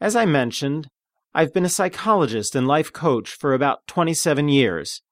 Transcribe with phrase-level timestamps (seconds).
[0.00, 0.88] As I mentioned,
[1.34, 5.02] I've been a psychologist and life coach for about 27 years,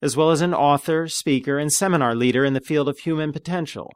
[0.00, 3.92] as well as an author, speaker, and seminar leader in the field of human potential.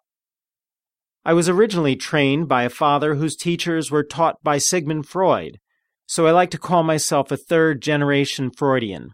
[1.24, 5.58] I was originally trained by a father whose teachers were taught by Sigmund Freud,
[6.06, 9.12] so I like to call myself a third generation Freudian.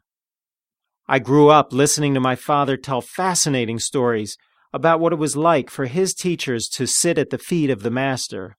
[1.07, 4.37] I grew up listening to my father tell fascinating stories
[4.73, 7.91] about what it was like for his teachers to sit at the feet of the
[7.91, 8.57] master.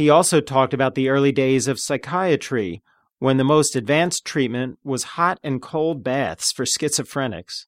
[0.00, 2.82] He also talked about the early days of psychiatry,
[3.18, 7.66] when the most advanced treatment was hot and cold baths for schizophrenics.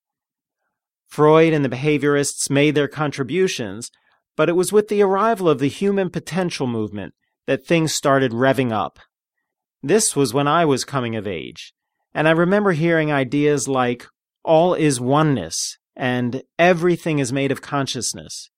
[1.06, 3.90] Freud and the behaviorists made their contributions,
[4.34, 7.12] but it was with the arrival of the human potential movement
[7.44, 8.98] that things started revving up.
[9.82, 11.74] This was when I was coming of age,
[12.14, 14.06] and I remember hearing ideas like
[14.42, 18.48] all is oneness and everything is made of consciousness.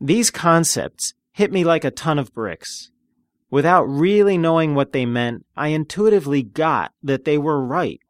[0.00, 2.90] These concepts hit me like a ton of bricks.
[3.50, 8.00] Without really knowing what they meant, I intuitively got that they were right.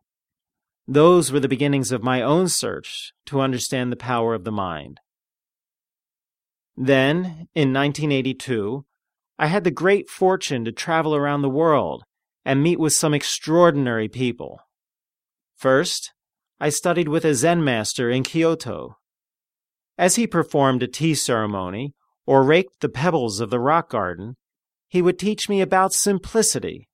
[0.86, 5.00] Those were the beginnings of my own search to understand the power of the mind.
[6.76, 8.84] Then, in 1982,
[9.40, 12.04] I had the great fortune to travel around the world
[12.44, 14.60] and meet with some extraordinary people.
[15.56, 16.12] First,
[16.60, 18.98] I studied with a Zen master in Kyoto.
[19.98, 21.92] As he performed a tea ceremony,
[22.26, 24.36] or raked the pebbles of the rock garden,
[24.88, 26.88] he would teach me about simplicity,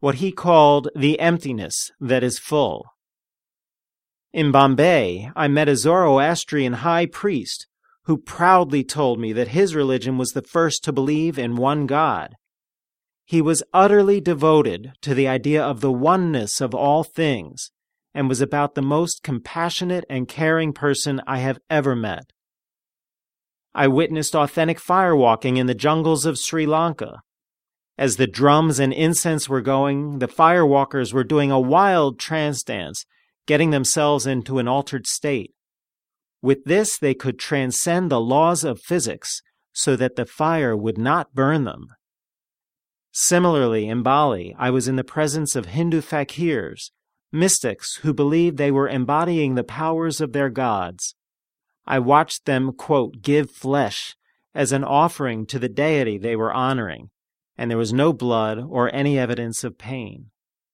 [0.00, 2.86] what he called the emptiness that is full.
[4.32, 7.66] In Bombay, I met a Zoroastrian high priest
[8.04, 12.34] who proudly told me that his religion was the first to believe in one God.
[13.24, 17.70] He was utterly devoted to the idea of the oneness of all things
[18.14, 22.32] and was about the most compassionate and caring person I have ever met.
[23.78, 27.20] I witnessed authentic firewalking in the jungles of Sri Lanka.
[27.98, 33.04] As the drums and incense were going, the firewalkers were doing a wild trance dance,
[33.46, 35.52] getting themselves into an altered state.
[36.40, 39.42] With this, they could transcend the laws of physics
[39.74, 41.88] so that the fire would not burn them.
[43.12, 46.92] Similarly, in Bali, I was in the presence of Hindu fakirs,
[47.30, 51.15] mystics who believed they were embodying the powers of their gods.
[51.86, 54.16] I watched them, quote, give flesh
[54.54, 57.10] as an offering to the deity they were honoring,
[57.56, 60.30] and there was no blood or any evidence of pain.